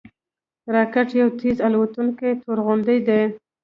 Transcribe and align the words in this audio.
راکټ 0.75 1.07
یو 1.21 1.29
تېز 1.39 1.57
الوتونکی 1.67 2.31
توغندی 2.43 2.99
دی 3.07 3.21